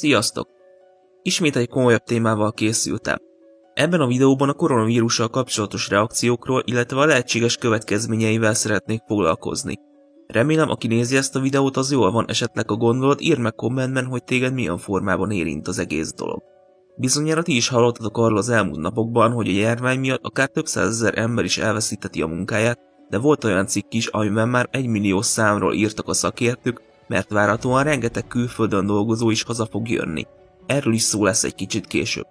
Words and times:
Sziasztok! 0.00 0.48
Ismét 1.22 1.56
egy 1.56 1.68
komolyabb 1.68 2.02
témával 2.02 2.52
készültem. 2.52 3.16
Ebben 3.74 4.00
a 4.00 4.06
videóban 4.06 4.48
a 4.48 4.52
koronavírussal 4.52 5.28
kapcsolatos 5.28 5.88
reakciókról, 5.88 6.62
illetve 6.64 7.00
a 7.00 7.04
lehetséges 7.04 7.56
következményeivel 7.56 8.54
szeretnék 8.54 9.00
foglalkozni. 9.06 9.78
Remélem, 10.26 10.68
aki 10.68 10.86
nézi 10.86 11.16
ezt 11.16 11.36
a 11.36 11.40
videót, 11.40 11.76
az 11.76 11.92
jól 11.92 12.10
van 12.10 12.28
esetleg 12.28 12.70
a 12.70 12.76
gondolat, 12.76 13.20
írd 13.20 13.40
meg 13.40 13.54
kommentben, 13.54 14.04
hogy 14.04 14.24
téged 14.24 14.52
milyen 14.52 14.78
formában 14.78 15.30
érint 15.30 15.68
az 15.68 15.78
egész 15.78 16.12
dolog. 16.12 16.42
Bizonyára 16.96 17.42
ti 17.42 17.56
is 17.56 17.68
hallottatok 17.68 18.18
arról 18.18 18.38
az 18.38 18.48
elmúlt 18.48 18.80
napokban, 18.80 19.32
hogy 19.32 19.48
a 19.48 19.52
járvány 19.52 19.98
miatt 19.98 20.24
akár 20.24 20.48
több 20.48 20.66
százezer 20.66 21.18
ember 21.18 21.44
is 21.44 21.58
elveszíteti 21.58 22.22
a 22.22 22.26
munkáját, 22.26 22.78
de 23.08 23.18
volt 23.18 23.44
olyan 23.44 23.66
cikk 23.66 23.92
is, 23.92 24.06
amiben 24.06 24.48
már 24.48 24.68
egy 24.70 24.86
millió 24.86 25.22
számról 25.22 25.74
írtak 25.74 26.08
a 26.08 26.12
szakértők, 26.12 26.88
mert 27.10 27.30
várhatóan 27.30 27.84
rengeteg 27.84 28.26
külföldön 28.26 28.86
dolgozó 28.86 29.30
is 29.30 29.42
haza 29.42 29.66
fog 29.66 29.88
jönni. 29.88 30.26
Erről 30.66 30.92
is 30.92 31.02
szó 31.02 31.24
lesz 31.24 31.44
egy 31.44 31.54
kicsit 31.54 31.86
később. 31.86 32.26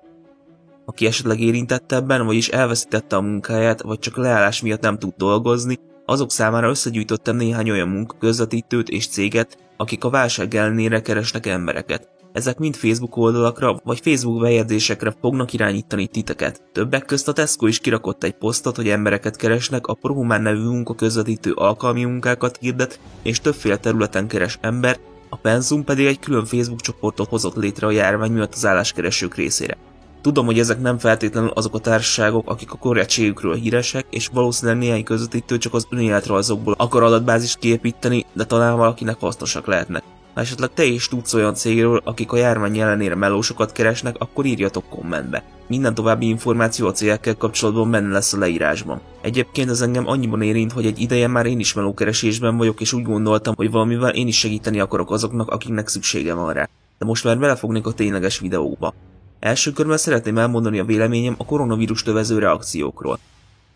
Aki 0.86 1.06
esetleg 1.06 1.40
érintett 1.40 1.92
ebben, 1.92 2.26
vagyis 2.26 2.48
elveszítette 2.48 3.16
a 3.16 3.22
munkáját, 3.22 3.82
vagy 3.82 4.00
csak 4.00 4.18
leállás 4.18 4.62
miatt 4.62 4.82
nem 4.82 4.98
tud 4.98 5.14
dolgozni, 5.18 5.80
azok 6.06 6.32
számára 6.32 6.70
összegyűjtöttem 6.70 7.36
néhány 7.36 7.70
olyan 7.70 7.88
munkaközvetítőt 7.88 8.90
és 8.90 9.08
céget, 9.08 9.58
akik 9.78 10.04
a 10.04 10.10
válság 10.10 10.56
ellenére 10.56 11.02
keresnek 11.02 11.46
embereket. 11.46 12.10
Ezek 12.40 12.58
mind 12.58 12.76
Facebook 12.76 13.18
oldalakra 13.18 13.80
vagy 13.84 14.00
Facebook 14.00 14.42
bejegyzésekre 14.42 15.16
fognak 15.22 15.54
irányítani 15.54 16.08
titeket. 16.08 16.62
Többek 16.72 17.06
közt 17.06 17.28
a 17.28 17.34
Tesco 17.34 17.68
is 17.68 17.80
kirakott 17.80 18.24
egy 18.24 18.34
posztot, 18.34 18.76
hogy 18.76 18.88
embereket 18.88 19.36
keresnek, 19.36 19.88
a 19.88 19.94
Prohumán 19.94 20.42
nevű 20.42 20.64
munkaközvetítő 20.64 21.52
alkalmi 21.52 22.04
munkákat 22.04 22.58
hirdet, 22.58 23.00
és 23.22 23.40
többféle 23.40 23.78
területen 23.78 24.28
keres 24.28 24.58
ember, 24.62 25.00
a 25.30 25.36
Penzum 25.36 25.84
pedig 25.84 26.06
egy 26.06 26.20
külön 26.20 26.46
Facebook 26.46 26.82
csoportot 26.82 27.30
hozott 27.30 27.56
létre 27.56 27.88
a 27.88 27.92
járvány 27.92 28.32
miatt 28.32 28.54
az 28.54 28.66
álláskeresők 28.66 29.36
részére. 29.36 29.78
Tudom, 30.22 30.46
hogy 30.46 30.60
ezek 30.60 30.82
nem 30.82 30.98
feltétlenül 30.98 31.50
azok 31.50 31.76
a 31.76 31.80
társaságok, 31.80 32.50
akik 32.50 32.72
a 32.72 32.78
korrektségükről 32.78 33.56
híresek, 33.56 34.06
és 34.10 34.28
valószínűleg 34.28 34.80
néhány 34.80 35.04
közvetítő 35.04 35.58
csak 35.58 35.74
az 35.74 35.88
önéletrajzokból 35.90 36.76
akar 36.78 37.04
adatbázist 37.04 37.60
kiépíteni, 37.60 38.26
de 38.34 38.46
talán 38.46 38.78
valakinek 38.78 39.20
hasznosak 39.20 39.68
lehetnek. 39.68 40.04
Ha 40.40 40.46
esetleg 40.46 40.70
te 40.74 40.84
is 40.84 41.08
tudsz 41.08 41.34
olyan 41.34 41.54
cégről, 41.54 42.02
akik 42.04 42.32
a 42.32 42.38
járvány 42.38 42.80
ellenére 42.80 43.16
melósokat 43.16 43.72
keresnek, 43.72 44.16
akkor 44.20 44.46
írjatok 44.46 44.90
kommentbe. 44.90 45.44
Minden 45.68 45.94
további 45.94 46.28
információ 46.28 46.88
a 46.88 46.92
cégekkel 46.92 47.36
kapcsolatban 47.36 47.92
benne 47.92 48.12
lesz 48.12 48.34
a 48.34 48.38
leírásban. 48.38 49.02
Egyébként 49.22 49.70
ez 49.70 49.82
engem 49.82 50.08
annyiban 50.08 50.42
érint, 50.42 50.72
hogy 50.72 50.86
egy 50.86 51.00
ideje 51.00 51.28
már 51.28 51.46
én 51.46 51.60
is 51.60 51.74
melókeresésben 51.74 52.58
vagyok, 52.58 52.82
és 52.82 52.94
úgy 52.94 53.04
gondoltam, 53.04 53.54
hogy 53.56 53.72
valamivel 53.72 54.14
én 54.14 54.28
is 54.28 54.38
segíteni 54.38 54.80
akarok 54.80 55.12
azoknak, 55.12 55.50
akiknek 55.50 55.88
szüksége 55.88 56.34
van 56.34 56.54
rá. 56.54 56.70
De 56.98 57.06
most 57.06 57.24
már 57.24 57.40
belefognék 57.40 57.86
a 57.86 57.94
tényleges 57.94 58.40
videóba. 58.40 58.94
Első 59.40 59.72
körben 59.72 59.98
szeretném 59.98 60.38
elmondani 60.38 60.80
a 60.80 60.86
véleményem 60.86 61.36
a 61.38 61.46
koronavírus 61.46 62.04
tövező 62.04 62.40
reakciókról. 62.40 63.20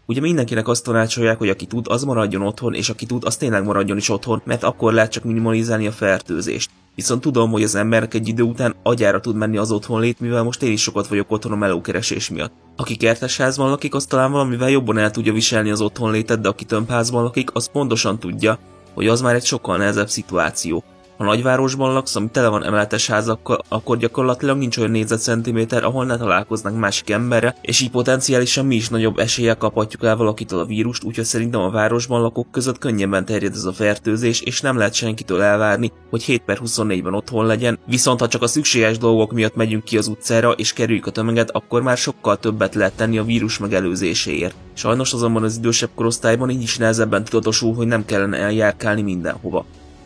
Ugye 0.06 0.22
mindenkinek 0.22 0.68
azt 0.68 0.84
tanácsolják, 0.84 1.38
hogy 1.38 1.50
aki 1.50 1.66
tud, 1.66 1.86
az 1.90 2.04
maradjon 2.04 2.42
otthon, 2.42 2.74
és 2.74 2.90
aki 2.90 3.06
tud, 3.06 3.26
az 3.26 3.38
tényleg 3.38 3.64
maradjon 3.64 3.98
is 3.98 4.10
otthon, 4.10 4.42
mert 4.46 4.64
akkor 4.64 4.94
lehet 4.94 5.12
csak 5.12 5.24
minimalizálni 5.24 5.88
a 5.88 5.92
fertőzést. 5.92 6.70
Viszont 6.96 7.22
tudom, 7.22 7.52
hogy 7.52 7.64
az 7.64 7.76
emberek 7.76 8.14
egy 8.14 8.28
idő 8.28 8.44
után 8.44 8.76
agyára 8.84 9.20
tud 9.20 9.36
menni 9.36 9.58
az 9.58 9.72
otthonlét, 9.72 10.20
mivel 10.20 10.44
most 10.44 10.64
én 10.64 10.72
is 10.72 10.82
sokat 10.82 11.08
vagyok 11.08 11.32
otthon 11.32 11.52
a 11.52 11.56
melókeresés 11.56 12.30
miatt. 12.30 12.54
Aki 12.76 12.96
kertesházban 12.96 13.70
lakik, 13.70 13.96
az 13.96 14.06
talán 14.06 14.32
valamivel 14.32 14.70
jobban 14.70 14.98
el 14.98 15.12
tudja 15.12 15.34
viselni 15.34 15.70
az 15.70 15.82
otthonlétet, 15.82 16.42
de 16.42 16.48
aki 16.48 16.66
tömbházban 16.66 17.24
lakik, 17.24 17.50
az 17.54 17.70
pontosan 17.72 18.20
tudja, 18.20 18.60
hogy 18.94 19.08
az 19.08 19.22
már 19.22 19.36
egy 19.36 19.46
sokkal 19.46 19.78
nehezebb 19.78 20.10
szituáció. 20.10 20.84
Ha 21.24 21.30
nagyvárosban 21.30 21.94
laksz, 21.94 22.16
ami 22.16 22.30
tele 22.32 22.48
van 22.48 22.64
emeletes 22.64 23.08
házakkal, 23.08 23.64
akkor 23.68 23.98
gyakorlatilag 23.98 24.58
nincs 24.58 24.78
olyan 24.78 24.92
négyzetcentiméter, 24.92 25.84
ahol 25.84 26.06
ne 26.06 26.18
találkoznánk 26.18 26.80
másik 26.80 27.10
emberre, 27.10 27.56
és 27.62 27.82
így 27.82 27.90
potenciálisan 27.90 28.66
mi 28.66 28.76
is 28.76 28.90
nagyobb 28.90 29.18
eséllyel 29.18 29.58
kaphatjuk 29.58 30.04
el 30.04 30.16
valakitől 30.16 30.60
a 30.60 30.66
vírust, 30.66 31.04
úgyhogy 31.04 31.24
szerintem 31.24 31.62
a 31.62 31.70
városban 31.70 32.22
lakók 32.22 32.52
között 32.52 32.78
könnyebben 32.78 33.26
terjed 33.26 33.54
ez 33.54 33.64
a 33.64 33.74
fertőzés, 33.74 34.42
és 34.42 34.62
nem 34.62 34.78
lehet 34.78 34.94
senkitől 34.94 35.42
elvárni, 35.42 35.92
hogy 36.10 36.24
7 36.24 36.42
per 36.42 36.60
24-ben 36.66 37.14
otthon 37.14 37.46
legyen, 37.46 37.80
viszont 37.86 38.20
ha 38.20 38.28
csak 38.28 38.42
a 38.42 38.48
szükséges 38.48 38.98
dolgok 38.98 39.32
miatt 39.32 39.56
megyünk 39.56 39.84
ki 39.84 39.98
az 39.98 40.08
utcára 40.08 40.52
és 40.52 40.74
kerüljük 40.74 41.06
a 41.06 41.12
tömeget, 41.12 41.52
akkor 41.52 41.82
már 41.82 41.98
sokkal 41.98 42.38
többet 42.38 42.76
lehet 42.76 42.94
tenni 42.94 43.18
a 43.18 43.24
vírus 43.24 43.58
megelőzéséért. 43.58 44.56
Sajnos 44.74 45.14
azonban 45.14 45.44
az 45.44 45.58
idősebb 45.58 45.90
korosztályban 45.96 46.50
így 46.50 46.62
is 46.62 46.78
nehezebben 46.78 47.24
tudatosul, 47.24 47.76
hogy 47.76 47.88
nem 47.88 48.06
kellene 48.06 48.38
eljárkálni 48.38 49.02
mindenhova. 49.02 49.66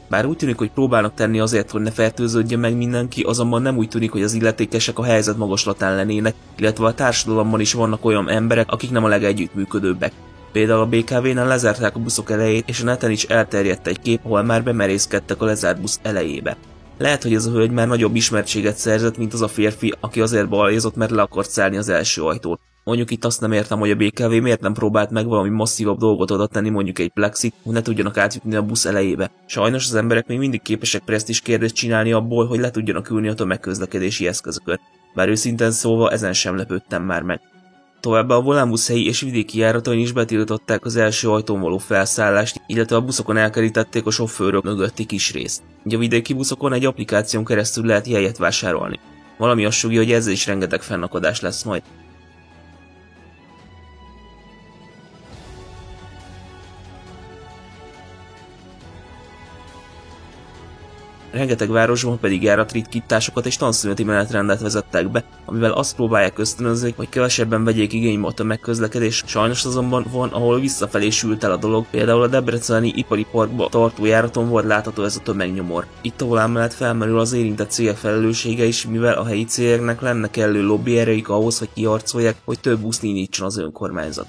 Bár 0.09 0.25
úgy 0.25 0.37
tűnik, 0.37 0.57
hogy 0.57 0.71
próbálnak 0.71 1.13
tenni 1.13 1.39
azért, 1.39 1.71
hogy 1.71 1.81
ne 1.81 1.91
fertőződjön 1.91 2.59
meg 2.59 2.75
mindenki, 2.75 3.21
azonban 3.21 3.61
nem 3.61 3.77
úgy 3.77 3.87
tűnik, 3.87 4.11
hogy 4.11 4.23
az 4.23 4.33
illetékesek 4.33 4.99
a 4.99 5.03
helyzet 5.03 5.37
magaslatán 5.37 5.95
lennének, 5.95 6.35
illetve 6.57 6.85
a 6.85 6.93
társadalomban 6.93 7.59
is 7.59 7.73
vannak 7.73 8.05
olyan 8.05 8.29
emberek, 8.29 8.71
akik 8.71 8.91
nem 8.91 9.03
a 9.03 9.07
legegyüttműködőbbek. 9.07 10.11
Például 10.51 10.79
a 10.79 10.85
BKV-nál 10.85 11.47
lezárták 11.47 11.95
a 11.95 11.99
buszok 11.99 12.31
elejét, 12.31 12.69
és 12.69 12.81
a 12.81 12.85
neten 12.85 13.11
is 13.11 13.23
elterjedt 13.23 13.87
egy 13.87 13.99
kép, 13.99 14.19
ahol 14.23 14.43
már 14.43 14.63
bemerészkedtek 14.63 15.41
a 15.41 15.45
lezárt 15.45 15.81
busz 15.81 15.99
elejébe. 16.03 16.57
Lehet, 16.97 17.23
hogy 17.23 17.33
ez 17.33 17.45
a 17.45 17.51
hölgy 17.51 17.71
már 17.71 17.87
nagyobb 17.87 18.15
ismertséget 18.15 18.77
szerzett, 18.77 19.17
mint 19.17 19.33
az 19.33 19.41
a 19.41 19.47
férfi, 19.47 19.93
aki 19.99 20.21
azért 20.21 20.49
balajozott, 20.49 20.95
mert 20.95 21.11
le 21.11 21.21
akart 21.21 21.49
szállni 21.49 21.77
az 21.77 21.89
első 21.89 22.21
ajtót. 22.21 22.59
Mondjuk 22.87 23.11
itt 23.11 23.25
azt 23.25 23.41
nem 23.41 23.51
értem, 23.51 23.79
hogy 23.79 23.91
a 23.91 23.95
BKV 23.95 24.29
miért 24.29 24.59
nem 24.59 24.73
próbált 24.73 25.09
meg 25.09 25.27
valami 25.27 25.49
masszívabb 25.49 25.99
dolgot 25.99 26.31
oda 26.31 26.47
tenni, 26.47 26.69
mondjuk 26.69 26.99
egy 26.99 27.09
plexit, 27.09 27.53
hogy 27.63 27.73
ne 27.73 27.81
tudjanak 27.81 28.17
átjutni 28.17 28.55
a 28.55 28.61
busz 28.61 28.85
elejébe. 28.85 29.31
Sajnos 29.45 29.85
az 29.85 29.95
emberek 29.95 30.27
még 30.27 30.37
mindig 30.37 30.61
képesek 30.61 31.01
presztis 31.01 31.41
kérdést 31.41 31.75
csinálni 31.75 32.11
abból, 32.11 32.47
hogy 32.47 32.59
le 32.59 32.71
tudjanak 32.71 33.09
ülni 33.09 33.27
a 33.27 33.33
tömegközlekedési 33.33 34.27
eszközökön. 34.27 34.79
Bár 35.15 35.29
őszintén 35.29 35.71
szóval 35.71 36.11
ezen 36.11 36.33
sem 36.33 36.55
lepődtem 36.55 37.03
már 37.03 37.21
meg. 37.21 37.41
Továbbá 37.99 38.35
a 38.35 38.41
volánbusz 38.41 38.87
helyi 38.87 39.07
és 39.07 39.21
vidéki 39.21 39.59
járatain 39.59 39.99
is 39.99 40.11
betiltották 40.11 40.85
az 40.85 40.95
első 40.95 41.29
ajtón 41.29 41.59
való 41.59 41.77
felszállást, 41.77 42.61
illetve 42.67 42.95
a 42.95 43.01
buszokon 43.01 43.37
elkerítették 43.37 44.05
a 44.05 44.11
sofőrök 44.11 44.63
mögötti 44.63 45.05
kis 45.05 45.33
részt. 45.33 45.61
Ugye 45.85 45.95
a 45.95 45.99
vidéki 45.99 46.33
buszokon 46.33 46.73
egy 46.73 46.85
applikáción 46.85 47.45
keresztül 47.45 47.85
lehet 47.85 48.07
jegyet 48.07 48.37
vásárolni. 48.37 48.99
Valami 49.37 49.65
azt 49.65 49.81
hogy 49.81 50.11
ezzel 50.11 50.31
is 50.31 50.45
rengeteg 50.45 50.81
fennakadás 50.81 51.41
lesz 51.41 51.63
majd. 51.63 51.81
Rengeteg 61.37 61.69
városban 61.69 62.19
pedig 62.19 62.43
járatritkításokat 62.43 63.45
és 63.45 63.57
tanszüneti 63.57 64.03
menetrendet 64.03 64.61
vezettek 64.61 65.11
be, 65.11 65.23
amivel 65.45 65.71
azt 65.71 65.95
próbálják 65.95 66.39
ösztönözni, 66.39 66.93
hogy 66.95 67.09
kevesebben 67.09 67.63
vegyék 67.63 67.93
igénybe 67.93 68.27
a 68.27 68.31
tömegközlekedés. 68.31 69.23
Sajnos 69.25 69.65
azonban 69.65 70.05
van, 70.11 70.29
ahol 70.29 70.59
visszafelé 70.59 71.09
sült 71.09 71.43
el 71.43 71.51
a 71.51 71.57
dolog, 71.57 71.85
például 71.91 72.21
a 72.21 72.27
Debreceni 72.27 72.93
ipari 72.95 73.25
parkba 73.31 73.69
tartó 73.69 74.05
járaton 74.05 74.49
volt 74.49 74.65
látható 74.65 75.03
ez 75.03 75.15
a 75.15 75.23
tömegnyomor. 75.23 75.85
Itt 76.01 76.21
ahol 76.21 76.39
emellett 76.39 76.73
felmerül 76.73 77.19
az 77.19 77.33
érintett 77.33 77.69
cégek 77.69 77.95
felelőssége 77.95 78.65
is, 78.65 78.85
mivel 78.85 79.13
a 79.13 79.25
helyi 79.25 79.45
cégeknek 79.45 80.01
lenne 80.01 80.29
kellő 80.29 80.63
lobby 80.63 80.97
erejük 80.97 81.29
ahhoz, 81.29 81.59
hogy 81.59 81.69
kiarcolják, 81.73 82.35
hogy 82.45 82.59
több 82.59 82.79
buszt 82.79 83.03
indítson 83.03 83.45
az 83.45 83.57
önkormányzat. 83.57 84.27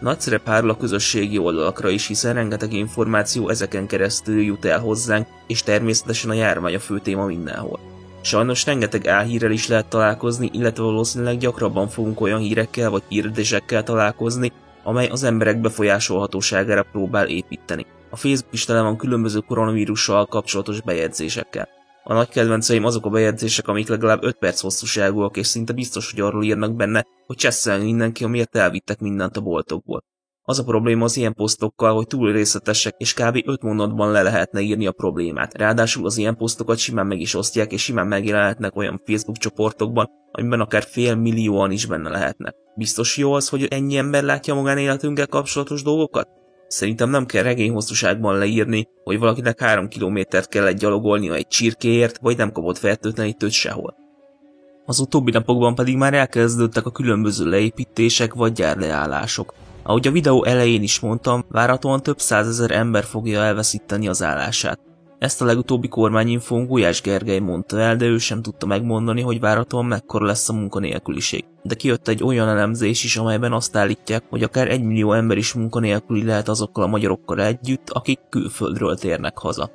Nagy 0.00 0.20
szerep 0.20 0.46
hárul 0.46 0.70
a 0.70 0.76
közösségi 0.76 1.38
oldalakra 1.38 1.88
is, 1.88 2.06
hiszen 2.06 2.34
rengeteg 2.34 2.72
információ 2.72 3.48
ezeken 3.48 3.86
keresztül 3.86 4.42
jut 4.42 4.64
el 4.64 4.80
hozzánk, 4.80 5.26
és 5.46 5.62
természetesen 5.62 6.30
a 6.30 6.34
járvány 6.34 6.74
a 6.74 6.78
fő 6.78 6.98
téma 6.98 7.26
mindenhol. 7.26 7.78
Sajnos 8.20 8.66
rengeteg 8.66 9.06
álhírrel 9.06 9.50
is 9.50 9.68
lehet 9.68 9.86
találkozni, 9.86 10.50
illetve 10.52 10.82
valószínűleg 10.82 11.38
gyakrabban 11.38 11.88
fogunk 11.88 12.20
olyan 12.20 12.40
hírekkel 12.40 12.90
vagy 12.90 13.02
hírdésekkel 13.08 13.82
találkozni, 13.82 14.52
amely 14.82 15.06
az 15.06 15.22
emberek 15.22 15.60
befolyásolhatóságára 15.60 16.82
próbál 16.92 17.28
építeni. 17.28 17.86
A 18.10 18.16
Facebook 18.16 18.52
is 18.52 18.64
tele 18.64 18.80
van 18.80 18.96
különböző 18.96 19.38
koronavírussal 19.38 20.26
kapcsolatos 20.26 20.80
bejegyzésekkel. 20.80 21.75
A 22.08 22.14
nagy 22.14 22.28
kedvenceim 22.28 22.84
azok 22.84 23.06
a 23.06 23.10
bejegyzések, 23.10 23.68
amik 23.68 23.88
legalább 23.88 24.22
5 24.22 24.38
perc 24.38 24.60
hosszúságúak, 24.60 25.36
és 25.36 25.46
szinte 25.46 25.72
biztos, 25.72 26.10
hogy 26.10 26.20
arról 26.20 26.44
írnak 26.44 26.76
benne, 26.76 27.04
hogy 27.26 27.36
csesszel 27.36 27.78
mindenki, 27.78 28.24
amiért 28.24 28.56
elvittek 28.56 28.98
mindent 28.98 29.36
a 29.36 29.40
boltokból. 29.40 30.04
Az 30.42 30.58
a 30.58 30.64
probléma 30.64 31.04
az 31.04 31.16
ilyen 31.16 31.34
posztokkal, 31.34 31.94
hogy 31.94 32.06
túl 32.06 32.32
részletesek, 32.32 32.94
és 32.96 33.14
kb. 33.14 33.42
5 33.46 33.62
mondatban 33.62 34.10
le 34.10 34.22
lehetne 34.22 34.60
írni 34.60 34.86
a 34.86 34.92
problémát. 34.92 35.54
Ráadásul 35.54 36.06
az 36.06 36.16
ilyen 36.16 36.36
posztokat 36.36 36.78
simán 36.78 37.06
meg 37.06 37.20
is 37.20 37.34
osztják, 37.34 37.72
és 37.72 37.82
simán 37.82 38.06
megjelenhetnek 38.06 38.76
olyan 38.76 39.02
Facebook 39.04 39.36
csoportokban, 39.36 40.08
amiben 40.30 40.60
akár 40.60 40.82
fél 40.82 41.14
millióan 41.14 41.70
is 41.70 41.86
benne 41.86 42.08
lehetnek. 42.08 42.54
Biztos 42.76 43.16
jó 43.16 43.32
az, 43.32 43.48
hogy 43.48 43.64
ennyi 43.70 43.96
ember 43.96 44.22
látja 44.22 44.54
magánéletünkkel 44.54 45.26
kapcsolatos 45.26 45.82
dolgokat? 45.82 46.28
Szerintem 46.68 47.10
nem 47.10 47.26
kell 47.26 47.42
regény 47.42 47.70
hosszúságban 47.70 48.38
leírni, 48.38 48.88
hogy 49.04 49.18
valakinek 49.18 49.60
három 49.60 49.88
kilométert 49.88 50.48
kellett 50.48 50.78
gyalogolnia 50.78 51.34
egy 51.34 51.46
csirkéért, 51.46 52.18
vagy 52.18 52.36
nem 52.36 52.52
kapott 52.52 52.78
fertőtlenítőt 52.78 53.50
sehol. 53.50 53.96
Az 54.84 54.98
utóbbi 54.98 55.30
napokban 55.30 55.74
pedig 55.74 55.96
már 55.96 56.14
elkezdődtek 56.14 56.86
a 56.86 56.90
különböző 56.90 57.44
leépítések 57.44 58.34
vagy 58.34 58.52
gyárleállások. 58.52 59.54
Ahogy 59.82 60.06
a 60.06 60.10
videó 60.10 60.44
elején 60.44 60.82
is 60.82 61.00
mondtam, 61.00 61.44
várhatóan 61.48 62.02
több 62.02 62.18
százezer 62.18 62.70
ember 62.70 63.04
fogja 63.04 63.42
elveszíteni 63.42 64.08
az 64.08 64.22
állását. 64.22 64.85
Ezt 65.18 65.42
a 65.42 65.44
legutóbbi 65.44 65.88
kormányinfón 65.88 66.66
Gulyás 66.66 67.00
Gergely 67.00 67.38
mondta 67.38 67.80
el, 67.80 67.96
de 67.96 68.04
ő 68.04 68.18
sem 68.18 68.42
tudta 68.42 68.66
megmondani, 68.66 69.20
hogy 69.20 69.40
várhatóan 69.40 69.84
mekkora 69.84 70.26
lesz 70.26 70.48
a 70.48 70.52
munkanélküliség. 70.52 71.44
De 71.62 71.74
kijött 71.74 72.08
egy 72.08 72.22
olyan 72.22 72.48
elemzés 72.48 73.04
is, 73.04 73.16
amelyben 73.16 73.52
azt 73.52 73.76
állítják, 73.76 74.22
hogy 74.28 74.42
akár 74.42 74.70
egy 74.70 74.82
millió 74.82 75.12
ember 75.12 75.36
is 75.36 75.52
munkanélküli 75.52 76.24
lehet 76.24 76.48
azokkal 76.48 76.84
a 76.84 76.86
magyarokkal 76.86 77.42
együtt, 77.42 77.90
akik 77.90 78.20
külföldről 78.28 78.96
térnek 78.96 79.38
haza. 79.38 79.70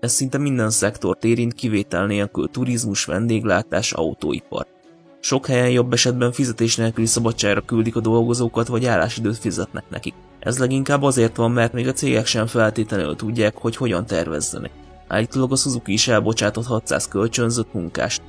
Ez 0.00 0.12
szinte 0.12 0.38
minden 0.38 0.70
szektort 0.70 1.24
érint 1.24 1.54
kivétel 1.54 2.06
nélkül 2.06 2.48
turizmus, 2.48 3.04
vendéglátás, 3.04 3.92
autóipar. 3.92 4.66
Sok 5.20 5.46
helyen 5.46 5.70
jobb 5.70 5.92
esetben 5.92 6.32
fizetés 6.32 6.76
nélküli 6.76 7.06
szabadságra 7.06 7.60
küldik 7.60 7.96
a 7.96 8.00
dolgozókat, 8.00 8.66
vagy 8.66 8.84
állásidőt 8.84 9.38
fizetnek 9.38 9.84
nekik. 9.88 10.14
Ez 10.44 10.58
leginkább 10.58 11.02
azért 11.02 11.36
van, 11.36 11.50
mert 11.50 11.72
még 11.72 11.88
a 11.88 11.92
cégek 11.92 12.26
sem 12.26 12.46
feltétlenül 12.46 13.16
tudják, 13.16 13.56
hogy 13.56 13.76
hogyan 13.76 14.06
tervezzenek. 14.06 14.70
Állítólag 15.08 15.52
a 15.52 15.56
Suzuki 15.56 15.92
is 15.92 16.08
elbocsátott 16.08 16.66
600 16.66 17.08
kölcsönzött 17.08 17.72
munkást. 17.72 18.22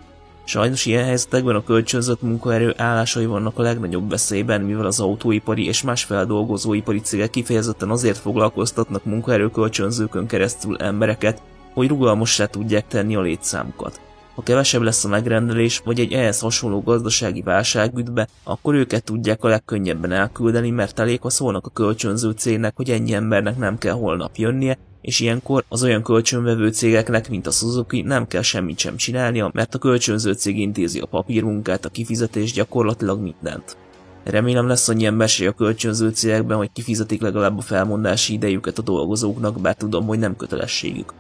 Sajnos 0.46 0.86
ilyen 0.86 1.04
helyzetekben 1.04 1.56
a 1.56 1.64
kölcsönzött 1.64 2.22
munkaerő 2.22 2.74
állásai 2.78 3.26
vannak 3.26 3.60
a 3.60 3.62
legnagyobb 3.62 4.10
veszélyben, 4.10 4.62
mivel 4.62 4.86
az 4.86 5.00
autóipari 5.00 5.66
és 5.66 5.82
más 5.82 6.04
feldolgozóipari 6.04 7.00
cégek 7.00 7.30
kifejezetten 7.30 7.90
azért 7.90 8.18
foglalkoztatnak 8.18 9.06
munkaerőkölcsönzőkön 9.06 10.28
keresztül 10.28 10.78
embereket, 10.78 11.42
hogy 11.74 11.88
rugalmassá 11.88 12.46
tudják 12.46 12.88
tenni 12.88 13.16
a 13.16 13.22
létszámukat. 13.22 14.00
Ha 14.36 14.42
kevesebb 14.42 14.82
lesz 14.82 15.06
a 15.06 15.08
megrendelés, 15.08 15.82
vagy 15.86 16.00
egy 16.00 16.14
ehhez 16.14 16.40
hasonló 16.40 16.82
gazdasági 16.82 17.42
válság 17.42 17.98
üt 17.98 18.14
be, 18.14 18.28
akkor 18.44 18.76
őket 18.76 19.04
tudják 19.04 19.44
a 19.44 19.48
legkönnyebben 19.48 20.12
elküldeni, 20.12 20.70
mert 20.70 21.00
elég, 21.00 21.22
ha 21.22 21.30
szólnak 21.30 21.66
a 21.66 21.70
kölcsönző 21.70 22.32
cégnek, 22.32 22.76
hogy 22.76 22.90
ennyi 22.90 23.14
embernek 23.14 23.58
nem 23.58 23.78
kell 23.78 23.94
holnap 23.94 24.36
jönnie, 24.36 24.78
és 25.02 25.20
ilyenkor 25.20 25.64
az 25.68 25.84
olyan 25.84 26.04
kölcsönvevő 26.04 26.70
cégeknek, 26.70 27.30
mint 27.30 27.48
a 27.48 27.52
Suzuki, 27.52 28.02
nem 28.02 28.28
kell 28.28 28.42
semmit 28.42 28.78
sem 28.78 28.96
csinálnia, 28.96 29.50
mert 29.54 29.76
a 29.76 29.80
kölcsönző 29.80 30.34
cég 30.34 30.60
intézi 30.60 31.00
a 31.00 31.06
papírmunkát, 31.06 31.86
a 31.86 31.90
kifizetés, 31.90 32.52
gyakorlatilag 32.52 33.22
mindent. 33.22 33.78
Remélem 34.24 34.68
lesz 34.68 34.90
annyi 34.90 35.06
emberség 35.06 35.48
a 35.48 35.52
kölcsönző 35.52 36.10
cégekben, 36.10 36.58
hogy 36.58 36.70
kifizetik 36.74 37.22
legalább 37.22 37.58
a 37.58 37.62
felmondási 37.62 38.34
idejüket 38.34 38.78
a 38.78 38.82
dolgozóknak, 38.82 39.62
bár 39.62 39.76
tudom, 39.76 40.06
hogy 40.06 40.20
nem 40.20 40.36
kötelességük. 40.36 41.14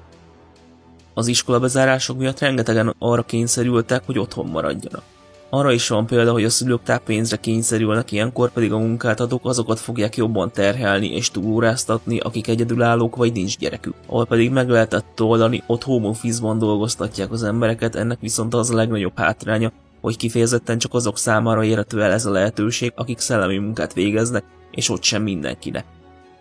Az 1.13 1.27
iskola 1.27 1.60
bezárások 1.60 2.18
miatt 2.18 2.39
rengetegen 2.39 2.95
arra 3.00 3.24
kényszerültek, 3.24 4.04
hogy 4.06 4.19
otthon 4.19 4.45
maradjanak. 4.45 5.04
Arra 5.50 5.71
is 5.71 5.88
van 5.88 6.06
példa, 6.06 6.31
hogy 6.31 6.44
a 6.44 6.50
szülők 6.50 6.83
táppénzre 6.83 7.38
kényszerülnek, 7.38 8.12
ilyenkor 8.12 8.51
pedig 8.51 8.71
a 8.71 8.77
munkáltatók 8.77 9.45
azokat 9.45 9.80
fogják 9.80 10.15
jobban 10.15 10.51
terhelni 10.51 11.15
és 11.15 11.31
túlóráztatni, 11.31 12.19
akik 12.19 12.48
egyedülállók 12.48 13.15
vagy 13.15 13.31
nincs 13.31 13.57
gyerekük. 13.57 13.94
Ahol 14.07 14.25
pedig 14.25 14.51
meg 14.51 14.69
lehetett 14.69 15.21
oldani, 15.21 15.63
ott 15.68 15.83
home 15.83 16.07
office-ban 16.07 16.57
dolgoztatják 16.57 17.31
az 17.31 17.44
embereket, 17.44 17.95
ennek 17.95 18.19
viszont 18.19 18.54
az 18.54 18.69
a 18.69 18.75
legnagyobb 18.75 19.18
hátránya, 19.18 19.71
hogy 20.01 20.18
kifejezetten 20.18 20.77
csak 20.77 20.94
azok 20.94 21.18
számára 21.18 21.63
érhető 21.63 22.01
el 22.04 22.12
ez 22.12 22.25
a 22.25 22.31
lehetőség, 22.31 22.94
akik 22.95 23.19
szellemi 23.19 23.57
munkát 23.57 23.94
végeznek, 23.94 24.44
és 24.71 24.89
ott 24.89 25.04
sem 25.04 25.24
mindenkinek. 25.24 25.86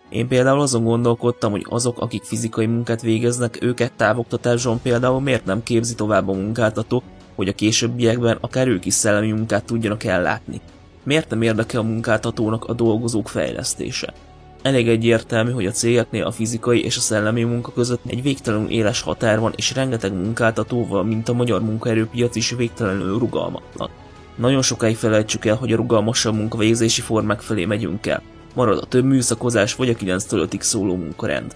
Én 0.09 0.27
például 0.27 0.61
azon 0.61 0.83
gondolkodtam, 0.83 1.51
hogy 1.51 1.65
azok, 1.69 1.99
akik 1.99 2.23
fizikai 2.23 2.65
munkát 2.65 3.01
végeznek, 3.01 3.57
őket 3.61 3.93
távoktatásban 3.93 4.81
például 4.81 5.21
miért 5.21 5.45
nem 5.45 5.63
képzi 5.63 5.95
tovább 5.95 6.27
a 6.27 6.33
munkáltató, 6.33 7.03
hogy 7.35 7.47
a 7.47 7.53
későbbiekben 7.53 8.37
akár 8.41 8.67
ők 8.67 8.85
is 8.85 8.93
szellemi 8.93 9.31
munkát 9.31 9.65
tudjanak 9.65 10.03
ellátni. 10.03 10.61
Miért 11.03 11.29
nem 11.29 11.41
érdekel 11.41 11.79
a 11.79 11.83
munkáltatónak 11.83 12.65
a 12.65 12.73
dolgozók 12.73 13.29
fejlesztése? 13.29 14.13
Elég 14.61 14.87
egyértelmű, 14.87 15.51
hogy 15.51 15.65
a 15.65 15.71
cégeknél 15.71 16.25
a 16.25 16.31
fizikai 16.31 16.83
és 16.83 16.97
a 16.97 17.01
szellemi 17.01 17.43
munka 17.43 17.71
között 17.71 18.01
egy 18.07 18.21
végtelenül 18.21 18.69
éles 18.69 19.01
határ 19.01 19.39
van, 19.39 19.53
és 19.55 19.73
rengeteg 19.73 20.13
munkáltatóval, 20.13 21.03
mint 21.03 21.29
a 21.29 21.33
magyar 21.33 21.61
munkaerőpiac 21.61 22.35
is 22.35 22.49
végtelenül 22.49 23.19
rugalmatlan. 23.19 23.89
Nagyon 24.35 24.61
sokáig 24.61 24.95
felejtsük 24.95 25.45
el, 25.45 25.55
hogy 25.55 25.73
a 25.73 25.75
rugalmasabb 25.75 26.35
munkavégzési 26.35 27.01
formák 27.01 27.41
felé 27.41 27.65
megyünk 27.65 28.05
el 28.05 28.21
marad 28.53 28.77
a 28.77 28.85
több 28.85 29.05
műszakozás 29.05 29.75
vagy 29.75 29.89
a 29.89 29.93
9-től 29.93 30.47
5-ig 30.49 30.61
szóló 30.61 30.95
munkarend. 30.95 31.55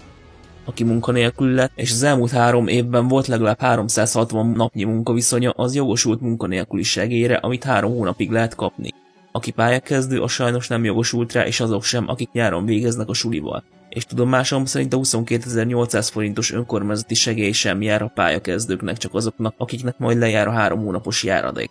Aki 0.64 0.84
munkanélkül 0.84 1.54
lett, 1.54 1.72
és 1.74 1.90
az 1.90 2.02
elmúlt 2.02 2.30
három 2.30 2.66
évben 2.66 3.08
volt 3.08 3.26
legalább 3.26 3.60
360 3.60 4.46
napnyi 4.46 4.84
munkaviszonya, 4.84 5.50
az 5.50 5.74
jogosult 5.74 6.20
munkanélküli 6.20 6.82
segélyre, 6.82 7.36
amit 7.36 7.64
három 7.64 7.92
hónapig 7.92 8.30
lehet 8.30 8.54
kapni. 8.54 8.90
Aki 9.32 9.50
pályakezdő, 9.50 10.20
az 10.20 10.30
sajnos 10.30 10.68
nem 10.68 10.84
jogosult 10.84 11.32
rá, 11.32 11.46
és 11.46 11.60
azok 11.60 11.84
sem, 11.84 12.08
akik 12.08 12.32
nyáron 12.32 12.64
végeznek 12.64 13.08
a 13.08 13.14
sulival. 13.14 13.64
És 13.88 14.04
tudomásom 14.04 14.64
szerint 14.64 14.94
a 14.94 14.98
22.800 14.98 16.08
forintos 16.12 16.52
önkormányzati 16.52 17.14
segély 17.14 17.52
sem 17.52 17.82
jár 17.82 18.02
a 18.02 18.12
pályakezdőknek, 18.14 18.96
csak 18.96 19.14
azoknak, 19.14 19.54
akiknek 19.56 19.98
majd 19.98 20.18
lejár 20.18 20.48
a 20.48 20.52
három 20.52 20.84
hónapos 20.84 21.24
járadék. 21.24 21.70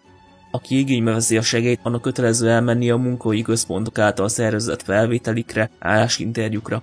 Aki 0.52 0.78
igénybe 0.78 1.12
veszi 1.12 1.38
a 1.38 1.42
segélyt, 1.42 1.80
annak 1.84 2.02
kötelező 2.02 2.50
elmenni 2.50 2.90
a 2.90 2.98
munkai 2.98 3.42
központok 3.42 4.00
által 4.00 4.30
szervezett 4.30 4.82
felvételikre, 4.82 5.70
állásinterjúkra. 5.80 6.82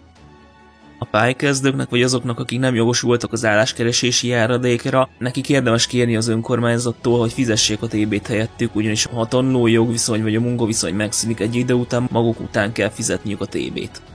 A 0.98 1.04
pálykezdőknek 1.04 1.90
vagy 1.90 2.02
azoknak, 2.02 2.38
akik 2.38 2.58
nem 2.58 2.74
jogosultak 2.74 3.32
az 3.32 3.44
álláskeresési 3.44 4.28
járadékra, 4.28 5.08
nekik 5.18 5.48
érdemes 5.48 5.86
kérni 5.86 6.16
az 6.16 6.28
önkormányzattól, 6.28 7.18
hogy 7.18 7.32
fizessék 7.32 7.82
a 7.82 7.86
TB-t 7.86 8.26
helyettük, 8.26 8.74
ugyanis 8.74 9.04
ha 9.04 9.20
a 9.20 9.26
tanulói 9.26 9.72
jogviszony 9.72 10.22
vagy 10.22 10.36
a 10.36 10.40
munkaviszony 10.40 10.94
megszűnik 10.94 11.40
egy 11.40 11.54
idő 11.54 11.74
után, 11.74 12.08
maguk 12.10 12.40
után 12.40 12.72
kell 12.72 12.90
fizetniük 12.90 13.40
a 13.40 13.46
TB-t 13.46 14.13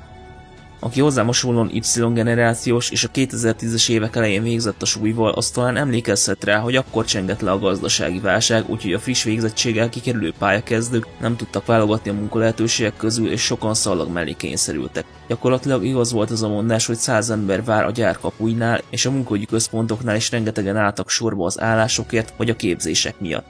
aki 0.80 1.00
hozzám 1.00 1.26
hasonlóan 1.26 1.70
Y 1.74 1.82
generációs 2.14 2.90
és 2.90 3.04
a 3.04 3.10
2010-es 3.14 3.90
évek 3.90 4.16
elején 4.16 4.44
végzett 4.44 4.82
a 4.82 4.86
súlyval, 4.86 5.32
az 5.32 5.50
talán 5.50 5.78
emlékezhet 5.78 6.44
rá, 6.44 6.60
hogy 6.60 6.76
akkor 6.76 7.06
csengett 7.06 7.42
le 7.42 7.52
a 7.52 7.60
gazdasági 7.60 8.20
válság, 8.20 8.70
úgyhogy 8.70 8.94
a 8.94 9.00
friss 9.00 9.24
végzettséggel 9.24 9.90
kikerülő 9.90 10.34
pályakezdők 10.38 11.06
nem 11.20 11.36
tudtak 11.36 11.66
válogatni 11.66 12.10
a 12.10 12.14
munkalehetőségek 12.14 12.98
közül, 12.98 13.32
és 13.32 13.42
sokan 13.42 13.74
szallag 13.74 14.12
mellé 14.12 14.34
kényszerültek. 14.34 15.06
Gyakorlatilag 15.28 15.86
igaz 15.86 16.12
volt 16.12 16.32
az 16.32 16.44
a 16.44 16.48
mondás, 16.48 16.86
hogy 16.86 16.98
száz 16.98 17.30
ember 17.30 17.64
vár 17.64 17.86
a 17.86 17.92
gyár 17.92 18.18
kapuinál, 18.18 18.82
és 18.90 19.06
a 19.06 19.12
munkahogyi 19.12 19.46
központoknál 19.46 20.16
is 20.16 20.32
rengetegen 20.32 20.78
álltak 20.78 21.10
sorba 21.10 21.46
az 21.46 21.62
állásokért 21.62 22.34
vagy 22.38 22.50
a 22.50 22.56
képzések 22.56 23.20
miatt. 23.20 23.46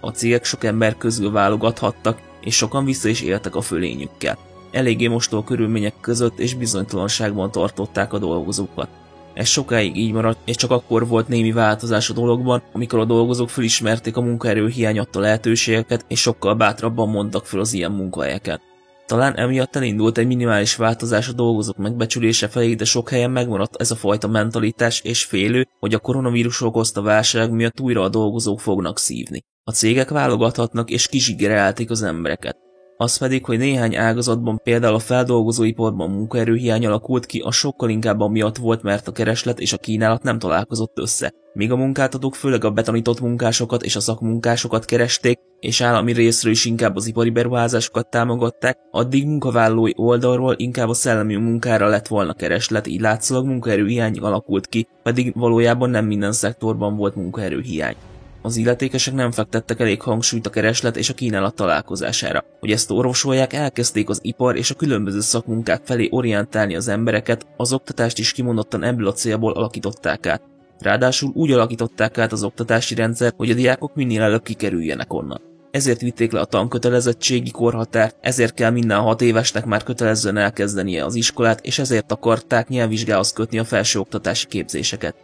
A 0.00 0.10
cégek 0.10 0.44
sok 0.44 0.64
ember 0.64 0.96
közül 0.96 1.30
válogathattak, 1.30 2.18
és 2.40 2.56
sokan 2.56 2.84
vissza 2.84 3.08
is 3.08 3.20
éltek 3.20 3.54
a 3.54 3.60
fölényükkel 3.60 4.48
eléggé 4.70 5.06
mostó 5.06 5.42
körülmények 5.42 5.94
között 6.00 6.38
és 6.38 6.54
bizonytalanságban 6.54 7.50
tartották 7.50 8.12
a 8.12 8.18
dolgozókat. 8.18 8.88
Ez 9.34 9.48
sokáig 9.48 9.96
így 9.96 10.12
maradt, 10.12 10.38
és 10.44 10.56
csak 10.56 10.70
akkor 10.70 11.06
volt 11.08 11.28
némi 11.28 11.52
változás 11.52 12.10
a 12.10 12.12
dologban, 12.12 12.62
amikor 12.72 12.98
a 12.98 13.04
dolgozók 13.04 13.48
felismerték 13.48 14.16
a 14.16 14.20
munkaerő 14.20 14.68
hiány 14.68 14.98
adta 14.98 15.20
lehetőségeket, 15.20 16.04
és 16.08 16.20
sokkal 16.20 16.54
bátrabban 16.54 17.08
mondtak 17.08 17.46
fel 17.46 17.60
az 17.60 17.72
ilyen 17.72 17.92
munkahelyeket. 17.92 18.60
Talán 19.06 19.36
emiatt 19.36 19.76
elindult 19.76 20.18
egy 20.18 20.26
minimális 20.26 20.76
változás 20.76 21.28
a 21.28 21.32
dolgozók 21.32 21.76
megbecsülése 21.76 22.48
felé, 22.48 22.74
de 22.74 22.84
sok 22.84 23.08
helyen 23.08 23.30
megmaradt 23.30 23.76
ez 23.76 23.90
a 23.90 23.96
fajta 23.96 24.28
mentalitás 24.28 25.00
és 25.00 25.24
félő, 25.24 25.66
hogy 25.78 25.94
a 25.94 25.98
koronavírus 25.98 26.60
okozta 26.60 27.02
válság 27.02 27.50
miatt 27.50 27.80
újra 27.80 28.02
a 28.02 28.08
dolgozók 28.08 28.60
fognak 28.60 28.98
szívni. 28.98 29.44
A 29.64 29.70
cégek 29.70 30.08
válogathatnak 30.08 30.90
és 30.90 31.08
kizsigerelték 31.08 31.90
az 31.90 32.02
embereket 32.02 32.69
az 33.00 33.16
pedig, 33.16 33.44
hogy 33.44 33.58
néhány 33.58 33.96
ágazatban, 33.96 34.60
például 34.62 34.94
a 34.94 34.98
feldolgozóiparban 34.98 36.10
munkaerőhiány 36.10 36.86
alakult 36.86 37.26
ki, 37.26 37.38
a 37.38 37.50
sokkal 37.50 37.88
inkább 37.88 38.20
amiatt 38.20 38.56
volt, 38.56 38.82
mert 38.82 39.08
a 39.08 39.12
kereslet 39.12 39.60
és 39.60 39.72
a 39.72 39.78
kínálat 39.78 40.22
nem 40.22 40.38
találkozott 40.38 40.98
össze. 40.98 41.32
Míg 41.52 41.72
a 41.72 41.76
munkáltatók 41.76 42.34
főleg 42.34 42.64
a 42.64 42.70
betanított 42.70 43.20
munkásokat 43.20 43.82
és 43.82 43.96
a 43.96 44.00
szakmunkásokat 44.00 44.84
keresték, 44.84 45.38
és 45.60 45.80
állami 45.80 46.12
részről 46.12 46.52
is 46.52 46.64
inkább 46.64 46.96
az 46.96 47.06
ipari 47.06 47.30
beruházásokat 47.30 48.10
támogatták, 48.10 48.78
addig 48.90 49.26
munkavállalói 49.26 49.92
oldalról 49.94 50.54
inkább 50.56 50.88
a 50.88 50.94
szellemi 50.94 51.36
munkára 51.36 51.86
lett 51.86 52.08
volna 52.08 52.34
kereslet, 52.34 52.86
így 52.86 53.00
látszólag 53.00 53.46
munkaerőhiány 53.46 54.18
alakult 54.18 54.66
ki, 54.66 54.88
pedig 55.02 55.32
valójában 55.34 55.90
nem 55.90 56.06
minden 56.06 56.32
szektorban 56.32 56.96
volt 56.96 57.14
munkaerőhiány. 57.14 57.96
Az 58.42 58.56
illetékesek 58.56 59.14
nem 59.14 59.30
fektettek 59.30 59.80
elég 59.80 60.02
hangsúlyt 60.02 60.46
a 60.46 60.50
kereslet 60.50 60.96
és 60.96 61.10
a 61.10 61.14
kínálat 61.14 61.54
találkozására. 61.54 62.44
Hogy 62.60 62.70
ezt 62.70 62.90
orvosolják, 62.90 63.52
elkezdték 63.52 64.08
az 64.08 64.20
ipar 64.22 64.56
és 64.56 64.70
a 64.70 64.74
különböző 64.74 65.20
szakmunkák 65.20 65.80
felé 65.84 66.08
orientálni 66.10 66.76
az 66.76 66.88
embereket, 66.88 67.46
az 67.56 67.72
oktatást 67.72 68.18
is 68.18 68.32
kimondottan 68.32 68.82
ebből 68.82 69.06
a 69.06 69.12
célból 69.12 69.52
alakították 69.52 70.26
át. 70.26 70.42
Ráadásul 70.78 71.30
úgy 71.34 71.52
alakították 71.52 72.18
át 72.18 72.32
az 72.32 72.42
oktatási 72.42 72.94
rendszer, 72.94 73.32
hogy 73.36 73.50
a 73.50 73.54
diákok 73.54 73.94
minél 73.94 74.22
előbb 74.22 74.42
kikerüljenek 74.42 75.12
onnan. 75.12 75.40
Ezért 75.70 76.00
vitték 76.00 76.32
le 76.32 76.40
a 76.40 76.44
tankötelezettségi 76.44 77.50
korhatárt, 77.50 78.16
ezért 78.20 78.54
kell 78.54 78.70
minden 78.70 79.00
hat 79.00 79.20
évesnek 79.20 79.64
már 79.64 79.82
kötelezően 79.82 80.36
elkezdenie 80.36 81.04
az 81.04 81.14
iskolát, 81.14 81.64
és 81.64 81.78
ezért 81.78 82.12
akarták 82.12 82.68
nyelvvizsgához 82.68 83.32
kötni 83.32 83.58
a 83.58 83.64
felsőoktatási 83.64 84.46
képzéseket. 84.46 85.14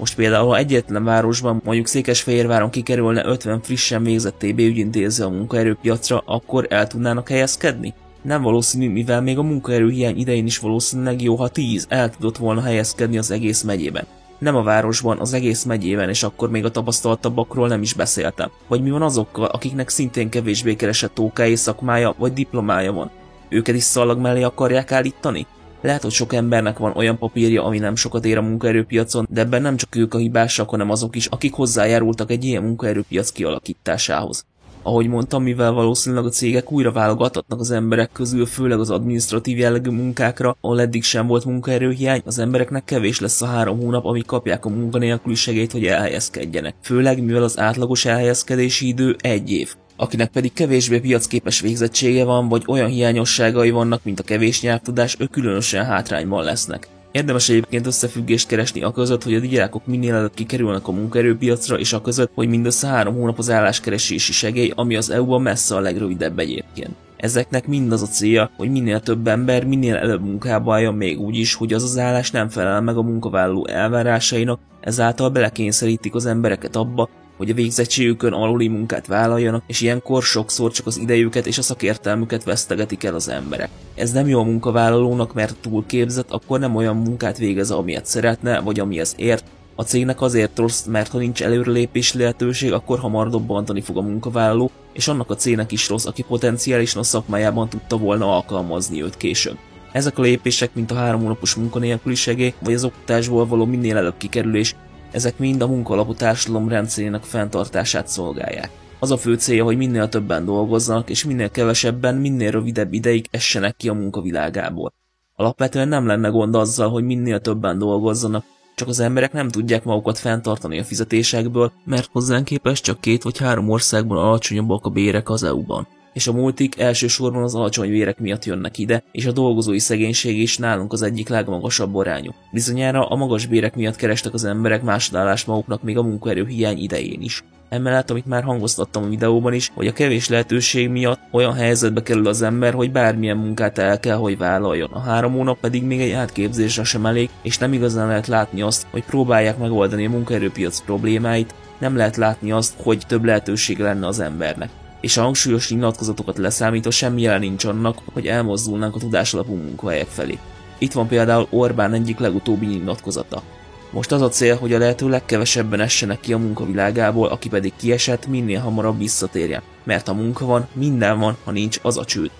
Most 0.00 0.14
például, 0.14 0.48
ha 0.48 0.56
egyetlen 0.56 1.04
városban, 1.04 1.60
mondjuk 1.64 1.86
Székesfehérváron 1.86 2.70
kikerülne 2.70 3.24
50 3.24 3.60
frissen 3.60 4.02
végzett 4.02 4.38
TB 4.38 4.58
ügyintéző 4.58 5.24
a 5.24 5.28
munkaerőpiacra, 5.28 6.22
akkor 6.26 6.66
el 6.68 6.86
tudnának 6.86 7.28
helyezkedni? 7.28 7.94
Nem 8.22 8.42
valószínű, 8.42 8.90
mivel 8.90 9.20
még 9.20 9.38
a 9.38 9.42
munkaerőhiány 9.42 10.18
idején 10.18 10.46
is 10.46 10.58
valószínűleg 10.58 11.22
jó, 11.22 11.36
ha 11.36 11.48
10 11.48 11.86
el 11.88 12.10
tudott 12.10 12.36
volna 12.36 12.60
helyezkedni 12.60 13.18
az 13.18 13.30
egész 13.30 13.62
megyében. 13.62 14.06
Nem 14.38 14.56
a 14.56 14.62
városban, 14.62 15.18
az 15.18 15.32
egész 15.32 15.64
megyében, 15.64 16.08
és 16.08 16.22
akkor 16.22 16.50
még 16.50 16.64
a 16.64 16.70
tapasztaltabbakról 16.70 17.68
nem 17.68 17.82
is 17.82 17.92
beszéltem. 17.92 18.50
Vagy 18.68 18.82
mi 18.82 18.90
van 18.90 19.02
azokkal, 19.02 19.44
akiknek 19.44 19.88
szintén 19.88 20.28
kevésbé 20.28 20.74
keresett 20.74 21.14
tókáé 21.14 21.54
szakmája 21.54 22.14
vagy 22.18 22.32
diplomája 22.32 22.92
van? 22.92 23.10
Őket 23.48 23.74
is 23.74 23.82
szalag 23.82 24.18
mellé 24.18 24.42
akarják 24.42 24.92
állítani? 24.92 25.46
Lehet, 25.80 26.02
hogy 26.02 26.10
sok 26.10 26.32
embernek 26.32 26.78
van 26.78 26.92
olyan 26.96 27.18
papírja, 27.18 27.64
ami 27.64 27.78
nem 27.78 27.94
sokat 27.94 28.24
ér 28.24 28.38
a 28.38 28.42
munkaerőpiacon, 28.42 29.26
de 29.30 29.40
ebben 29.40 29.62
nem 29.62 29.76
csak 29.76 29.96
ők 29.96 30.14
a 30.14 30.18
hibásak, 30.18 30.70
hanem 30.70 30.90
azok 30.90 31.16
is, 31.16 31.26
akik 31.26 31.52
hozzájárultak 31.52 32.30
egy 32.30 32.44
ilyen 32.44 32.62
munkaerőpiac 32.62 33.30
kialakításához. 33.30 34.44
Ahogy 34.82 35.06
mondtam, 35.06 35.42
mivel 35.42 35.72
valószínűleg 35.72 36.24
a 36.24 36.28
cégek 36.28 36.72
újra 36.72 36.92
válogathatnak 36.92 37.60
az 37.60 37.70
emberek 37.70 38.12
közül, 38.12 38.46
főleg 38.46 38.78
az 38.78 38.90
administratív 38.90 39.58
jellegű 39.58 39.90
munkákra, 39.90 40.56
ahol 40.60 40.80
eddig 40.80 41.02
sem 41.02 41.26
volt 41.26 41.44
munkaerőhiány, 41.44 42.22
az 42.24 42.38
embereknek 42.38 42.84
kevés 42.84 43.20
lesz 43.20 43.42
a 43.42 43.46
három 43.46 43.78
hónap, 43.78 44.04
amíg 44.04 44.26
kapják 44.26 44.64
a 44.64 44.68
munkanélküli 44.68 45.34
segélyt, 45.34 45.72
hogy 45.72 45.86
elhelyezkedjenek. 45.86 46.74
Főleg, 46.82 47.24
mivel 47.24 47.42
az 47.42 47.58
átlagos 47.58 48.04
elhelyezkedési 48.04 48.86
idő 48.86 49.16
egy 49.20 49.50
év 49.50 49.74
akinek 50.00 50.30
pedig 50.30 50.52
kevésbé 50.52 50.98
piacképes 50.98 51.60
végzettsége 51.60 52.24
van, 52.24 52.48
vagy 52.48 52.62
olyan 52.66 52.88
hiányosságai 52.88 53.70
vannak, 53.70 54.00
mint 54.04 54.20
a 54.20 54.22
kevés 54.22 54.62
nyelvtudás, 54.62 55.16
ők 55.18 55.30
különösen 55.30 55.84
hátrányban 55.84 56.44
lesznek. 56.44 56.88
Érdemes 57.12 57.48
egyébként 57.48 57.86
összefüggést 57.86 58.48
keresni 58.48 58.82
a 58.82 58.90
között, 58.90 59.22
hogy 59.22 59.34
a 59.34 59.40
diákok 59.40 59.86
minél 59.86 60.14
előbb 60.14 60.34
kikerülnek 60.34 60.88
a 60.88 60.92
munkaerőpiacra, 60.92 61.78
és 61.78 61.92
a 61.92 62.00
között, 62.00 62.30
hogy 62.34 62.48
mindössze 62.48 62.86
három 62.86 63.14
hónap 63.14 63.38
az 63.38 63.50
álláskeresési 63.50 64.32
segély, 64.32 64.72
ami 64.74 64.96
az 64.96 65.10
EU-ban 65.10 65.42
messze 65.42 65.74
a 65.74 65.80
legrövidebb 65.80 66.38
egyébként. 66.38 66.94
Ezeknek 67.16 67.66
mind 67.66 67.92
az 67.92 68.02
a 68.02 68.06
célja, 68.06 68.50
hogy 68.56 68.70
minél 68.70 69.00
több 69.00 69.26
ember 69.26 69.64
minél 69.64 69.96
előbb 69.96 70.24
munkába 70.24 70.74
álljon 70.74 70.94
még 70.94 71.20
úgy 71.20 71.36
is, 71.36 71.54
hogy 71.54 71.72
az 71.72 71.82
az 71.82 71.98
állás 71.98 72.30
nem 72.30 72.48
felel 72.48 72.80
meg 72.80 72.96
a 72.96 73.02
munkavállaló 73.02 73.66
elvárásainak, 73.66 74.60
ezáltal 74.80 75.28
belekényszerítik 75.28 76.14
az 76.14 76.26
embereket 76.26 76.76
abba, 76.76 77.08
hogy 77.40 77.50
a 77.50 77.54
végzettségükön 77.54 78.32
aluli 78.32 78.68
munkát 78.68 79.06
vállaljanak, 79.06 79.62
és 79.66 79.80
ilyenkor 79.80 80.22
sokszor 80.22 80.72
csak 80.72 80.86
az 80.86 80.96
idejüket 80.96 81.46
és 81.46 81.58
a 81.58 81.62
szakértelmüket 81.62 82.44
vesztegetik 82.44 83.04
el 83.04 83.14
az 83.14 83.28
emberek. 83.28 83.68
Ez 83.94 84.12
nem 84.12 84.28
jó 84.28 84.40
a 84.40 84.44
munkavállalónak, 84.44 85.34
mert 85.34 85.56
túl 85.60 85.84
képzett, 85.86 86.30
akkor 86.30 86.58
nem 86.58 86.76
olyan 86.76 86.96
munkát 86.96 87.38
végez, 87.38 87.70
amilyet 87.70 88.06
szeretne, 88.06 88.60
vagy 88.60 88.80
amihez 88.80 89.14
ért, 89.18 89.44
a 89.74 89.82
cégnek 89.82 90.20
azért 90.20 90.58
rossz, 90.58 90.84
mert 90.84 91.10
ha 91.10 91.18
nincs 91.18 91.42
előrelépés 91.42 92.12
lehetőség, 92.12 92.72
akkor 92.72 92.98
hamar 92.98 93.30
dobbantani 93.30 93.80
fog 93.80 93.96
a 93.96 94.00
munkavállaló, 94.02 94.70
és 94.92 95.08
annak 95.08 95.30
a 95.30 95.36
cégnek 95.36 95.72
is 95.72 95.88
rossz, 95.88 96.06
aki 96.06 96.22
potenciálisan 96.22 97.00
a 97.00 97.04
szakmájában 97.04 97.68
tudta 97.68 97.96
volna 97.96 98.34
alkalmazni 98.34 99.02
őt 99.02 99.16
később. 99.16 99.56
Ezek 99.92 100.18
a 100.18 100.22
lépések, 100.22 100.70
mint 100.74 100.90
a 100.90 100.94
három 100.94 101.20
hónapos 101.20 101.54
munkanélküliségé, 101.54 102.54
vagy 102.58 102.74
az 102.74 102.84
oktatásból 102.84 103.46
való 103.46 103.64
minél 103.64 103.96
előbb 103.96 104.16
kikerülés, 104.16 104.74
ezek 105.10 105.38
mind 105.38 105.62
a 105.62 105.66
munkalapú 105.66 106.14
társadalom 106.14 106.68
rendszerének 106.68 107.22
fenntartását 107.22 108.08
szolgálják. 108.08 108.70
Az 108.98 109.10
a 109.10 109.16
fő 109.16 109.34
célja, 109.34 109.64
hogy 109.64 109.76
minél 109.76 110.08
többen 110.08 110.44
dolgozzanak, 110.44 111.10
és 111.10 111.24
minél 111.24 111.50
kevesebben, 111.50 112.14
minél 112.14 112.50
rövidebb 112.50 112.92
ideig 112.92 113.26
essenek 113.30 113.76
ki 113.76 113.88
a 113.88 113.94
munkavilágából. 113.94 114.92
Alapvetően 115.34 115.88
nem 115.88 116.06
lenne 116.06 116.28
gond 116.28 116.54
azzal, 116.54 116.90
hogy 116.90 117.04
minél 117.04 117.40
többen 117.40 117.78
dolgozzanak, 117.78 118.44
csak 118.74 118.88
az 118.88 119.00
emberek 119.00 119.32
nem 119.32 119.48
tudják 119.48 119.84
magukat 119.84 120.18
fenntartani 120.18 120.78
a 120.78 120.84
fizetésekből, 120.84 121.72
mert 121.84 122.08
hozzánk 122.12 122.44
képest 122.44 122.84
csak 122.84 123.00
két 123.00 123.22
vagy 123.22 123.38
három 123.38 123.70
országban 123.70 124.18
alacsonyabbak 124.18 124.86
a 124.86 124.90
bérek 124.90 125.30
az 125.30 125.42
EU-ban 125.42 125.86
és 126.12 126.26
a 126.26 126.32
multik 126.32 126.78
elsősorban 126.78 127.42
az 127.42 127.54
alacsony 127.54 127.88
vérek 127.88 128.18
miatt 128.18 128.44
jönnek 128.44 128.78
ide, 128.78 129.02
és 129.12 129.26
a 129.26 129.32
dolgozói 129.32 129.78
szegénység 129.78 130.40
is 130.40 130.56
nálunk 130.56 130.92
az 130.92 131.02
egyik 131.02 131.28
legmagasabb 131.28 131.94
arányú. 131.94 132.30
Bizonyára 132.52 133.08
a 133.08 133.16
magas 133.16 133.46
bérek 133.46 133.74
miatt 133.74 133.96
kerestek 133.96 134.34
az 134.34 134.44
emberek 134.44 134.82
másodállást 134.82 135.46
maguknak 135.46 135.82
még 135.82 135.96
a 135.96 136.02
munkaerő 136.02 136.46
hiány 136.46 136.78
idején 136.78 137.20
is. 137.20 137.44
Emellett, 137.68 138.10
amit 138.10 138.26
már 138.26 138.42
hangoztattam 138.42 139.02
a 139.02 139.08
videóban 139.08 139.52
is, 139.52 139.70
hogy 139.74 139.86
a 139.86 139.92
kevés 139.92 140.28
lehetőség 140.28 140.88
miatt 140.88 141.20
olyan 141.30 141.52
helyzetbe 141.52 142.02
kerül 142.02 142.26
az 142.28 142.42
ember, 142.42 142.74
hogy 142.74 142.92
bármilyen 142.92 143.36
munkát 143.36 143.78
el 143.78 144.00
kell, 144.00 144.16
hogy 144.16 144.38
vállaljon. 144.38 144.90
A 144.92 145.00
három 145.00 145.32
hónap 145.32 145.60
pedig 145.60 145.82
még 145.82 146.00
egy 146.00 146.10
átképzésre 146.10 146.84
sem 146.84 147.06
elég, 147.06 147.30
és 147.42 147.58
nem 147.58 147.72
igazán 147.72 148.06
lehet 148.06 148.26
látni 148.26 148.62
azt, 148.62 148.86
hogy 148.90 149.04
próbálják 149.04 149.58
megoldani 149.58 150.06
a 150.06 150.10
munkaerőpiac 150.10 150.80
problémáit, 150.80 151.54
nem 151.78 151.96
lehet 151.96 152.16
látni 152.16 152.52
azt, 152.52 152.74
hogy 152.82 153.02
több 153.06 153.24
lehetőség 153.24 153.78
lenne 153.78 154.06
az 154.06 154.20
embernek 154.20 154.70
és 155.00 155.16
a 155.16 155.22
hangsúlyos 155.22 155.70
nyilatkozatokat 155.70 156.38
leszámítva 156.38 156.90
semmi 156.90 157.22
jel 157.22 157.38
nincs 157.38 157.64
annak, 157.64 157.98
hogy 158.12 158.26
elmozdulnánk 158.26 158.94
a 158.94 158.98
tudásalapú 158.98 159.54
munkahelyek 159.54 160.06
felé. 160.06 160.38
Itt 160.78 160.92
van 160.92 161.08
például 161.08 161.46
Orbán 161.50 161.92
egyik 161.92 162.18
legutóbbi 162.18 162.66
nyilatkozata. 162.66 163.42
Most 163.90 164.12
az 164.12 164.22
a 164.22 164.28
cél, 164.28 164.56
hogy 164.56 164.72
a 164.72 164.78
lehető 164.78 165.08
legkevesebben 165.08 165.80
essenek 165.80 166.20
ki 166.20 166.32
a 166.32 166.38
munkavilágából, 166.38 167.28
aki 167.28 167.48
pedig 167.48 167.72
kiesett, 167.76 168.26
minél 168.26 168.60
hamarabb 168.60 168.98
visszatérjen. 168.98 169.62
Mert 169.84 170.06
ha 170.06 170.14
munka 170.14 170.46
van, 170.46 170.68
minden 170.72 171.18
van, 171.18 171.36
ha 171.44 171.50
nincs, 171.50 171.78
az 171.82 171.98
a 171.98 172.04
csőd. 172.04 172.30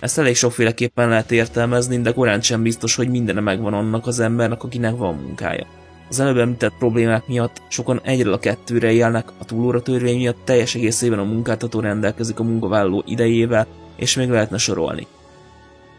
Ezt 0.00 0.18
elég 0.18 0.36
sokféleképpen 0.36 1.08
lehet 1.08 1.32
értelmezni, 1.32 2.00
de 2.00 2.12
korán 2.12 2.40
sem 2.40 2.62
biztos, 2.62 2.94
hogy 2.94 3.08
minden 3.08 3.42
megvan 3.42 3.74
annak 3.74 4.06
az 4.06 4.20
embernek, 4.20 4.62
akinek 4.62 4.96
van 4.96 5.14
munkája. 5.14 5.66
Az 6.08 6.20
előbb 6.20 6.36
említett 6.36 6.74
problémák 6.78 7.26
miatt 7.26 7.62
sokan 7.68 8.00
egyről 8.02 8.32
a 8.32 8.38
kettőre 8.38 8.92
élnek, 8.92 9.28
a 9.38 9.44
túlóra 9.44 9.82
törvény 9.82 10.16
miatt 10.16 10.44
teljes 10.44 10.74
egészében 10.74 11.18
a 11.18 11.24
munkáltató 11.24 11.80
rendelkezik 11.80 12.38
a 12.38 12.42
munkavállaló 12.42 13.02
idejével, 13.06 13.66
és 13.96 14.16
még 14.16 14.28
lehetne 14.28 14.58
sorolni. 14.58 15.06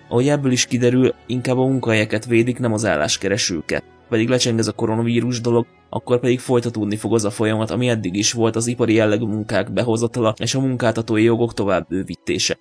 Ahogy 0.08 0.28
ebből 0.28 0.52
is 0.52 0.66
kiderül, 0.66 1.14
inkább 1.26 1.58
a 1.58 1.66
munkahelyeket 1.66 2.26
védik, 2.26 2.60
nem 2.60 2.74
az 2.74 2.86
álláskeresőket. 2.86 3.84
Pedig 4.10 4.30
lecseng 4.30 4.60
ez 4.60 4.68
a 4.68 4.72
koronavírus 4.72 5.42
dolog, 5.42 5.66
akkor 5.90 6.20
pedig 6.20 6.40
folytatódni 6.40 6.96
fog 6.96 7.14
az 7.14 7.26
a 7.26 7.30
folyamat, 7.30 7.72
ami 7.72 7.90
eddig 7.90 8.16
is 8.16 8.32
volt 8.32 8.56
az 8.56 8.68
ipari 8.68 8.94
jellegű 8.94 9.26
munkák 9.26 9.72
behozatala 9.72 10.34
és 10.38 10.56
a 10.56 10.60
munkáltatói 10.60 11.24
jogok 11.24 11.54
tovább 11.54 11.88
bővítése. 11.88 12.58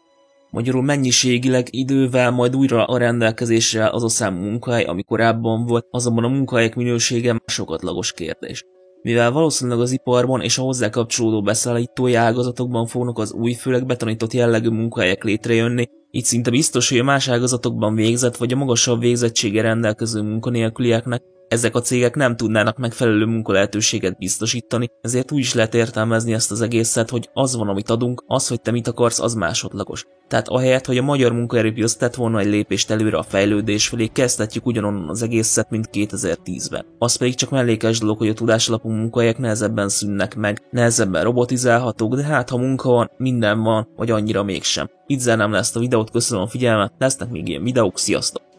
Magyarul 0.52 0.82
mennyiségileg 0.82 1.66
idővel 1.70 2.30
majd 2.30 2.56
újra 2.56 2.84
a 2.84 2.98
rendelkezésre 2.98 3.88
az 3.88 4.04
a 4.04 4.08
számú 4.08 4.40
munkahely, 4.40 4.84
ami 4.84 5.02
korábban 5.02 5.66
volt, 5.66 5.86
azonban 5.90 6.24
a 6.24 6.28
munkahelyek 6.28 6.74
minősége 6.74 7.36
másokatlagos 7.46 8.12
kérdés. 8.12 8.64
Mivel 9.02 9.30
valószínűleg 9.30 9.80
az 9.80 9.92
iparban 9.92 10.40
és 10.40 10.58
a 10.58 10.62
hozzá 10.62 10.90
kapcsolódó 10.90 11.42
beszállítói 11.42 12.14
ágazatokban 12.14 12.86
fognak 12.86 13.18
az 13.18 13.32
új, 13.32 13.52
főleg 13.52 13.86
betanított 13.86 14.32
jellegű 14.32 14.68
munkahelyek 14.68 15.24
létrejönni, 15.24 15.88
így 16.10 16.24
szinte 16.24 16.50
biztos, 16.50 16.88
hogy 16.88 16.98
a 16.98 17.04
más 17.04 17.28
ágazatokban 17.28 17.94
végzett 17.94 18.36
vagy 18.36 18.52
a 18.52 18.56
magasabb 18.56 19.00
végzettsége 19.00 19.62
rendelkező 19.62 20.22
munkanélkülieknek 20.22 21.22
ezek 21.52 21.74
a 21.74 21.80
cégek 21.80 22.14
nem 22.14 22.36
tudnának 22.36 22.78
megfelelő 22.78 23.24
munkalehetőséget 23.24 24.18
biztosítani, 24.18 24.90
ezért 25.00 25.32
úgy 25.32 25.38
is 25.38 25.54
lehet 25.54 25.74
értelmezni 25.74 26.32
ezt 26.32 26.50
az 26.50 26.60
egészet, 26.60 27.10
hogy 27.10 27.30
az 27.32 27.56
van, 27.56 27.68
amit 27.68 27.90
adunk, 27.90 28.24
az, 28.26 28.48
hogy 28.48 28.60
te 28.60 28.70
mit 28.70 28.88
akarsz, 28.88 29.20
az 29.20 29.34
másodlagos. 29.34 30.06
Tehát 30.28 30.48
ahelyett, 30.48 30.86
hogy 30.86 30.98
a 30.98 31.02
magyar 31.02 31.32
munkaerőpiac 31.32 31.94
tett 31.94 32.14
volna 32.14 32.38
egy 32.38 32.46
lépést 32.46 32.90
előre 32.90 33.16
a 33.16 33.22
fejlődés 33.22 33.88
felé, 33.88 34.06
kezdhetjük 34.06 34.66
ugyanonnan 34.66 35.08
az 35.08 35.22
egészet, 35.22 35.70
mint 35.70 35.88
2010-ben. 35.92 36.84
Az 36.98 37.16
pedig 37.16 37.34
csak 37.34 37.50
mellékes 37.50 37.98
dolog, 37.98 38.18
hogy 38.18 38.28
a 38.28 38.34
tudásalapú 38.34 38.88
munkahelyek 38.88 39.38
nehezebben 39.38 39.88
szűnnek 39.88 40.34
meg, 40.34 40.62
nehezebben 40.70 41.24
robotizálhatók, 41.24 42.14
de 42.14 42.22
hát 42.22 42.50
ha 42.50 42.56
munka 42.56 42.90
van, 42.90 43.10
minden 43.16 43.62
van, 43.62 43.88
vagy 43.96 44.10
annyira 44.10 44.42
mégsem. 44.42 44.90
Itt 45.06 45.20
zárnám 45.20 45.52
le 45.52 45.58
ezt 45.58 45.76
a 45.76 45.80
videót, 45.80 46.10
köszönöm 46.10 46.42
a 46.42 46.48
figyelmet, 46.48 46.92
lesznek 46.98 47.30
még 47.30 47.48
ilyen 47.48 47.62
videók, 47.62 47.98
sziasztok! 47.98 48.51